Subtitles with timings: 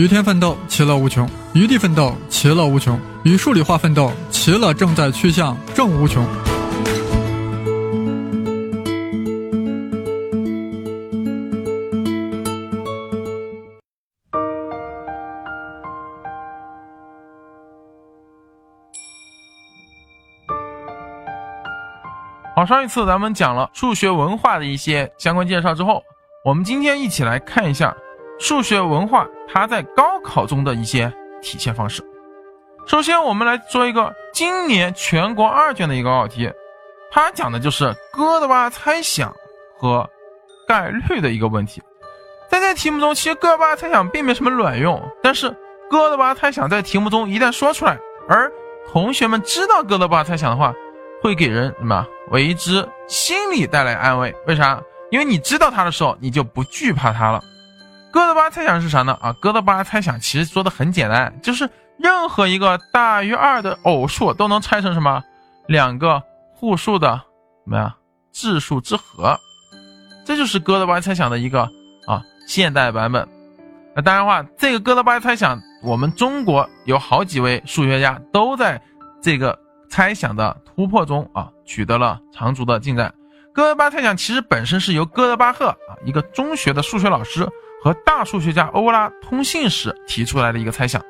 [0.00, 6.24] 与天奋斗，其乐无穷；与地奋斗，其乐无穷；与数理化奋斗，其乐正在趋向正无穷。
[22.56, 26.02] 好，上一次咱们讲了数学文化的一些相关介绍之后，
[26.42, 27.94] 我们今天一起来看一下
[28.40, 31.12] 数学文化它在高考中的一些
[31.42, 32.02] 体现方式。
[32.86, 36.50] 首先，我们来做一个今年全国二卷的一个高考题，
[37.12, 39.32] 它讲的就是哥德巴猜想
[39.76, 40.08] 和
[40.66, 41.82] 概率的一个问题。
[42.48, 45.54] 在这题目中，其实哥德巴猜想并没什么卵用，但是
[45.90, 48.50] 哥德巴猜想在题目中一旦说出来，而
[48.90, 50.72] 同学们知道哥德巴猜想的话，
[51.22, 52.06] 会给人什么？
[52.30, 54.82] 为之心理带来安慰，为啥？
[55.10, 57.42] 因为你知道它的时候，你就不惧怕它了。
[58.12, 59.16] 哥德巴猜想是啥呢？
[59.20, 65.22] 啊，哥德巴猜想其实说的很简单，就是任何一个大于二的偶数都能拆成什么？
[65.66, 66.22] 两个
[66.54, 67.16] 互数的
[67.64, 67.96] 什么呀？
[68.32, 69.38] 质数之和。
[70.24, 71.62] 这就是哥德巴猜想的一个
[72.06, 73.28] 啊现代版本。
[73.94, 78.80] 那当然话，这个哥德巴猜想，我们中国有好几位数学家都在
[79.22, 79.58] 这个。
[79.92, 83.12] 猜想的突破中啊，取得了长足的进展。
[83.52, 87.42] 哥德巴猜想其实本身是由哥德巴赫啊，一个中学的数学老师
[87.82, 91.02] 和大数学家欧拉通信时提出来的一个猜想。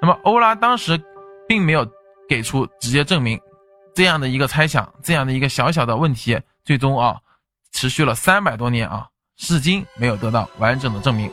[0.00, 1.00] 那么欧拉当时
[1.46, 1.86] 并没有
[2.28, 3.38] 给出直接证明
[3.94, 7.16] 这样的一个猜想，这样的一个小小的问题，最终啊
[7.72, 11.30] 持续了三百多年啊，至今没有得到完整的证明。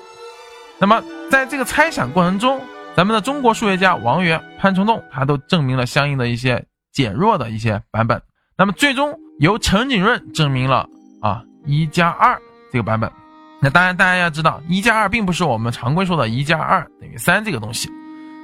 [0.80, 2.61] 那么在这个猜想过程中，
[2.95, 6.66] 咱们的中国数学家王源、潘承栋他都证明了相应的一些。
[6.94, 8.20] 减弱的一些版本，
[8.58, 10.89] 那么最终由陈景润证明了
[11.22, 13.11] 啊一加二这个版本。
[13.59, 17.89] 那当然，大家要知道一加二并不是我们常规说的一加二等于三这个东西。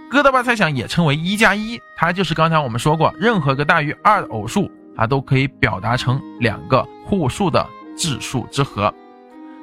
[0.09, 7.67] 哥德巴猜想也称为一加一，它就是刚才我们说过，任何一个大于二的偶数，它都可以表达成两个互数的
[7.97, 8.93] 质数之和。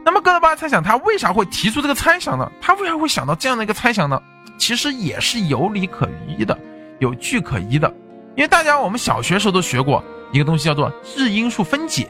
[0.04, 2.50] 那么哥德巴猜想他为啥会提出这个猜想呢？
[2.60, 4.20] 他为啥会想到这样的一个猜想呢？
[4.58, 6.56] 其实也是有理可依的，
[7.00, 7.92] 有据可依的。
[8.36, 12.08] 因为大家我们小学时候都学过一个东西叫做质因数分解，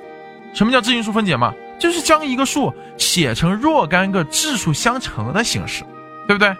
[0.55, 1.55] 什么叫质因数分解嘛？
[1.81, 5.83] 就是将一个数写成若干个质数相乘的形式，
[6.29, 6.55] 对不对？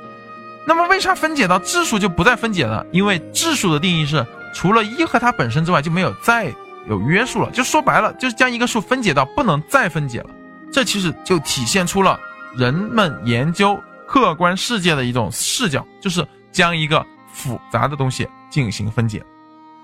[0.67, 2.85] 那么为啥分解到质数就不再分解呢？
[2.91, 6.53] 因为质数的定义是除了一和它本身之外就没有再
[6.89, 10.31] 有约束了，就说白了就是将一个数分解到不能再分解了。
[10.73, 12.19] 这其实就体现出了
[12.57, 19.23] 人们研究客观世界的一种视角，就是将一个复杂的东西进行分解。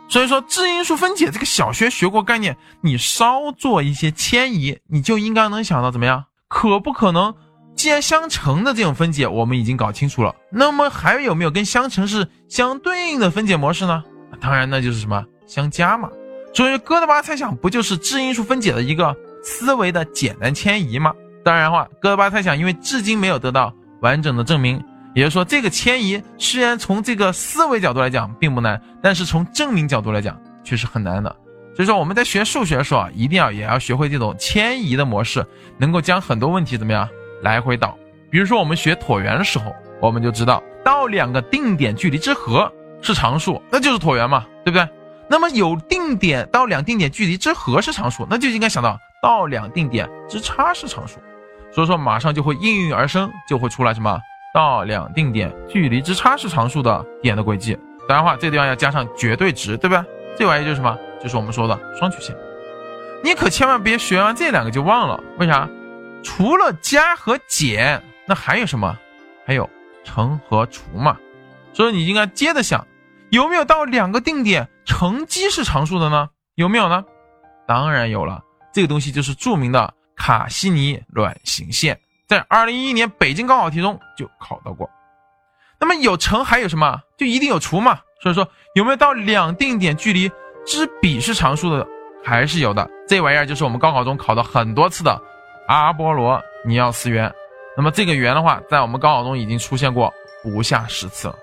[0.08, 6.24] 所以说，质因数分解这个小学学过概念，你稍做一些迁移，你就应该能想到怎么样？
[6.48, 7.34] 可不可能？
[7.74, 14.02] 既然相乘的这种分解我们已经搞清楚了，那么还有没有跟相乘是相对应的分解模式呢？
[14.40, 16.08] 当然，那就是什么相加嘛。
[16.54, 21.12] 所以哥德巴猜想不就是质因数分解的一个思维的简单迁移吗？
[21.44, 24.82] 当然的话，哥德巴猜想因为至今没有得到完整的证明。
[25.16, 31.34] 也就是说，这个迁移虽然从这个思维角度来讲并不难，但是从证明角度来讲却是很难的。
[31.74, 35.44] 所以说，我们在学数学的时候啊，一定要也要学会这种迁移的模式，
[35.78, 37.08] 能够将很多问题怎么样
[37.42, 37.96] 来回倒。
[38.30, 44.86] 比如说，我们学椭圆的时候，我们就知道到两个定点距离之和是常数，那就是椭圆嘛，对不对？
[45.30, 51.18] 那么有定点到两定点距离之和是常数，那就应该想到到两定点之差是常数。
[51.72, 54.18] 所以说，马上就会应运而生，就会出来什么？
[54.56, 57.78] 到两定点距离之差是常数的点的轨迹，
[58.08, 60.02] 当然话，这地方要加上绝对值，对吧？
[60.34, 60.98] 这玩意就是什么？
[61.22, 62.34] 就是我们说的双曲线。
[63.22, 65.68] 你可千万别学完这两个就忘了，为啥？
[66.24, 68.96] 除了加和减，那还有什么？
[69.44, 69.68] 还有
[70.04, 71.18] 乘和除嘛。
[71.74, 72.86] 所以你应该接着想，
[73.28, 76.30] 有没有到两个定点乘积是常数的呢？
[76.54, 77.04] 有没有呢？
[77.66, 78.42] 当然有了，
[78.72, 82.00] 这个东西就是著名的卡西尼卵形线。
[82.26, 84.90] 在二零一一年北京高考题中就考到过，
[85.78, 87.00] 那么有乘还有什么？
[87.16, 88.00] 就一定有除嘛。
[88.20, 90.28] 所以说有没有到两定点距离
[90.66, 91.86] 之比是常数的？
[92.24, 92.90] 还是有的。
[93.06, 95.22] 这玩意儿就是我们高考中考的很多次的
[95.68, 97.32] 阿波罗尼奥斯圆。
[97.76, 100.12] 那么这个圆的话，在我们高考中已经出现过
[100.42, 101.36] 不下十次了。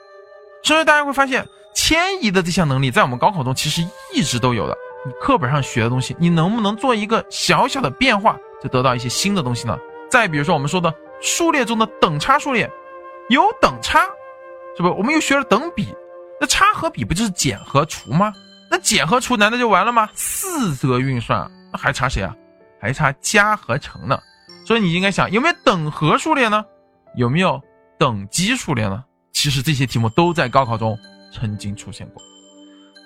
[0.64, 3.82] 所以大家会发现，迁移的这项能力在我们高考中其实
[4.14, 4.76] 一直都有的。
[5.06, 9.78] 你课本上学的东西，你能不能做一个小小的变化，就得到一些新的东西呢？
[10.14, 12.70] 再比如说，我们说的数列中的等差数列，
[13.30, 14.02] 有等差，
[14.78, 14.90] 是不？
[14.90, 15.88] 我们又学了等比，
[16.40, 18.32] 那差和比不就是减和除吗？
[18.70, 20.08] 那减和除难道就完了吗？
[20.14, 22.36] 四则运算，那还差谁啊？
[22.80, 24.20] 还差加和乘呢。
[24.68, 26.64] 所以你应该想，有没有等和数列呢？
[27.16, 27.60] 有没有
[27.98, 29.04] 等积数列呢？
[29.32, 30.96] 其实这些题目都在高考中
[31.34, 32.22] 曾经出现过。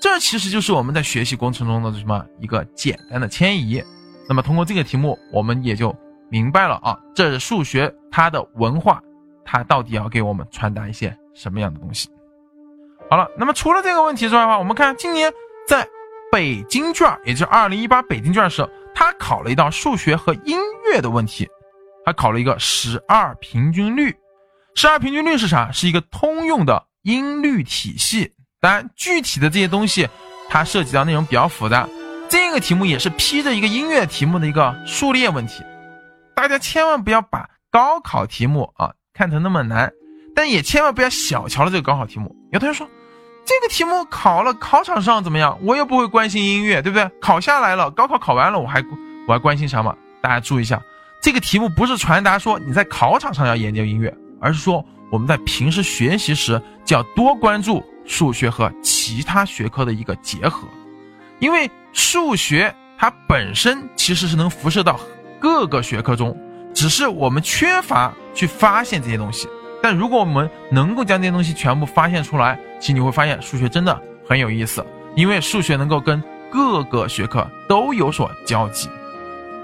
[0.02, 3.82] 这其实就是我们在学习过程中的什么一个简单的迁移。
[4.28, 5.96] 那么通过这个题目，我们也就
[6.30, 9.02] 明白了啊，这是数学它的文化，
[9.46, 12.10] 它到底要给我们传达一些什么样的东西。
[13.10, 15.32] 好了，那么除了这个问题之外的话，我们看今年
[15.68, 15.88] 在
[16.32, 20.58] 北京卷，也就是二零一八北京卷的时候，它考了一道数学和音
[20.92, 21.48] 乐的问题，
[22.06, 24.14] 它考了一个十二平均律。
[24.76, 25.72] 十二平均律是啥？
[25.72, 28.34] 是一个通用的音律体系。
[28.60, 30.10] 当然，具体的这些东西，
[30.50, 31.88] 它涉及到内容比较复杂。
[32.28, 35.64] 这个题目也是披着一个音乐题目的一个数列问题。
[36.38, 39.92] 大家千万不要把高考题目啊看成那么难，
[40.36, 42.36] 但也千万不要小瞧了这个高考题目。
[42.52, 42.88] 有同学说。
[43.44, 45.58] 这个题目考了，考场上怎么样？
[45.64, 47.10] 我又不会关心音乐，对不对？
[47.20, 48.84] 考下来了，高考考完了，我还
[49.26, 49.96] 我还关心啥嘛？
[50.22, 50.80] 大家注意一下，
[51.24, 60.68] 这个题目不是传达说你在考场上要研究音乐，而是说我们在平时学习时就要多关注数学和其他学科的一个结合，
[61.40, 65.00] 因为数学它本身其实是能辐射到
[65.40, 66.36] 各个学科中，
[66.74, 69.48] 只是我们缺乏去发现这些东西。
[69.82, 74.86] 但如果我们能够将这些东西全部发现出来，其实你会发现数学真的很有意思，
[75.16, 78.90] 因为数学能够跟各个学科都有所交集。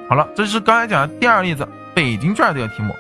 [0.07, 2.93] 好了，这是刚才讲的第二例子，北京卷这个题目。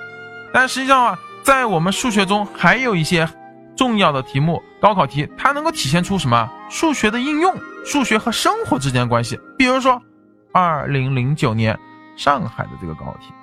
[0.51, 3.29] 但实际上啊，在我们数学中还有一些
[3.75, 6.49] 重要的题目，高考题它能够体现出什么？
[6.69, 7.55] 数学的应用，
[7.85, 9.39] 数学和生活之间的关系。
[9.57, 10.01] 比如说，
[10.51, 11.77] 二零零九年
[12.15, 13.33] 上海的这个高考题，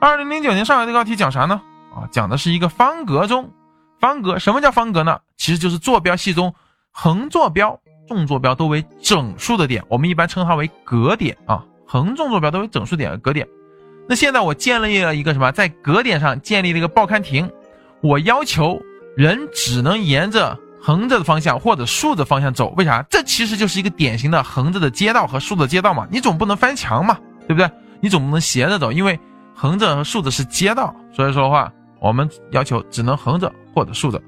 [0.00, 1.60] 二零零九年上海的高考题讲啥呢？
[1.94, 3.50] 啊，讲的是一个方格中，
[4.00, 5.18] 方格什么叫方格呢？
[5.36, 6.54] 其实就是坐标系中
[6.90, 11.64] 横坐标、纵坐标都为整数的点，我们一般称它为格点啊。
[11.86, 13.46] 横纵坐标都为整数点的，格点。
[14.08, 17.50] 那现在我建立了一个什么，在格点上建立了一个报刊亭，
[18.02, 18.80] 我要求
[19.16, 23.04] 人只能沿着横着的方向或者竖着方向走，为啥？
[23.08, 27.18] 这其实就是一个典型的横着的街道和竖着街道嘛，你总不能翻墙嘛，
[27.48, 27.70] 对不对？
[28.00, 29.18] 你总不能斜着走，因为
[29.54, 31.72] 横着和竖着是街道，所以说的话。
[31.98, 34.20] 我们要求只能横着或者竖着，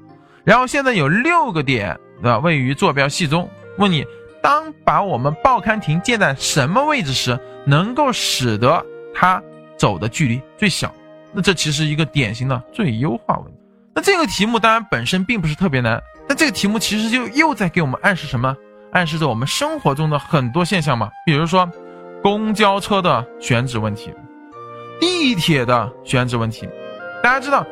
[0.43, 2.39] 然后现在有六个点，对吧？
[2.39, 3.47] 位于坐标系中。
[3.77, 4.03] 问你，
[4.41, 8.83] 当把我们报刊亭建在什么位置时，能够使得
[9.13, 9.41] 它
[9.77, 10.91] 走的距离最小？
[11.31, 13.59] 那这其实一个典型的最优化问题。
[13.93, 18.53] 那这个题目当然本身并不是特别难，但这个题目其实就又在给我们暗示什么？
[18.91, 21.11] 暗示着我们生活中的很多现象嘛。
[21.23, 21.69] 比如说，
[22.21, 24.13] 公交车的选址问题，
[24.99, 26.67] 地铁的选址问题。
[27.23, 27.65] 大家知道，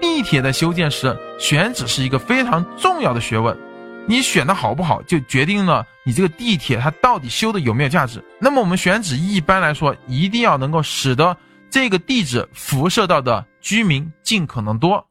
[0.00, 3.56] 地铁的修建时选址是一个非常重要的学问。
[4.08, 8.20] 你选的好不好，就决定了你这个地铁它到底修的有没有价值。
[8.40, 11.36] 那么我们选址一般来说，一定要能够使得
[11.70, 15.04] 这个地址辐射到的居民尽可能多。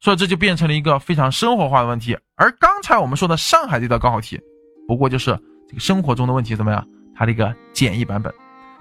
[0.00, 2.16] 所以这就变成了一个非常生活化的问题。
[2.36, 4.40] 而刚才我们说的上海这道高考题，
[4.86, 6.86] 不过就是这个生活中的问题怎么样？
[7.18, 8.32] 它的一个简易版本，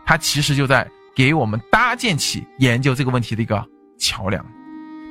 [0.06, 3.66] 它其实就在给我们搭建起研究这个问题的一个
[3.98, 4.45] 桥梁。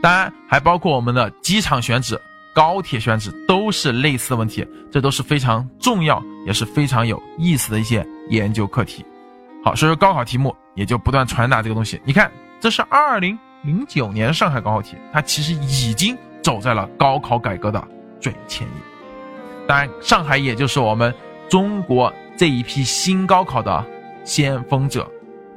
[0.00, 2.20] 当然，还包括我们的机场选址、
[2.54, 4.64] 高铁选址，都是类似的问题。
[4.92, 9.04] 这都是非常重要，也是非常有意思的一些研究课题。
[9.64, 12.00] 好，所以说高考题目也就不断传达这个东西。
[12.04, 12.30] 你看，
[12.60, 17.82] 这是二零零九年上海高考题，它其实已经走在了高考改革的
[18.20, 18.76] 最前沿。
[19.66, 21.12] 当然，上海也就是我们
[21.50, 23.84] 中国这一批新高考的
[24.24, 25.10] 先锋者，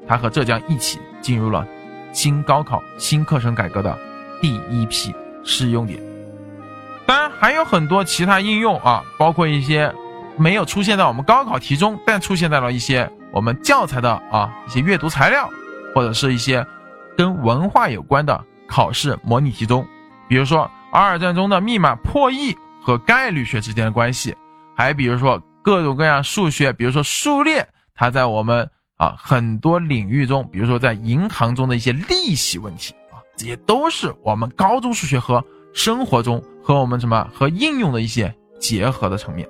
[0.07, 1.67] 他和浙江一起进入了
[2.13, 3.97] 新高考、新课程改革的。
[4.41, 5.99] 第一批适用点，
[7.05, 9.93] 当然还有很多其他应用啊，包括一些
[10.37, 15.49] 没有出现在我们高考题中，但出现在了一些我们教材的啊一些阅读材料，
[15.93, 16.65] 或者是一些
[17.17, 19.85] 跟文化有关的考试模拟题中。
[20.29, 24.33] 比如说二战中的密码破译和概率学之间的关系，
[24.73, 33.21] 还比如说各种各样数学，比如说数列，它在我们啊很多领域中，比如说在银行中的一些利息问题啊。
[33.37, 39.47] 这些都是我们高中数学和生活中和我们什么和应用的一些结合的层面。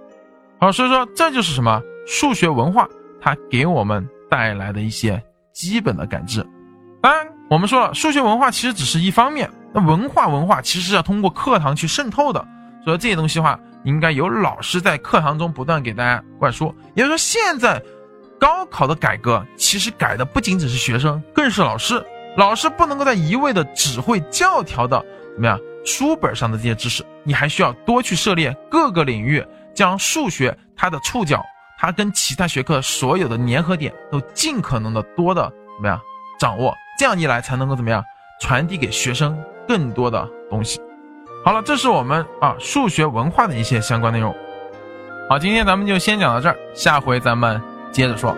[0.60, 2.86] 好，所以说这就是什么数学文化
[3.22, 5.24] 它给我们带来的一些
[5.54, 6.46] 基本的感知。
[7.02, 12.46] 当然，我们说了，数学文化其实只是一方面，那文化文化其实是要通过课堂去渗透的。
[12.84, 16.74] 所以这些东西的话，应该有老师在课堂中不断给大家灌输。
[16.96, 17.82] 也就是说，现在
[18.40, 22.04] 高考的改革其实改的不仅仅是学生，更是老师。
[22.38, 29.44] 老师不能够再一味的只会教条的怎么样书本上的这些知识，你还需要多去涉猎各个领域，
[29.74, 31.44] 将数学它的触角，
[31.80, 35.42] 它跟其他学科所有的粘合点都尽可能的多的
[35.76, 36.00] 怎么样
[36.40, 38.04] 掌握，这样一来才能够怎么样
[38.40, 40.80] 传递给学生更多的东西。
[41.43, 44.36] 好了，这是我们啊数学文化的一些相关内容。
[45.29, 48.36] 好，今天咱们就先讲到这儿，下回咱们接着说。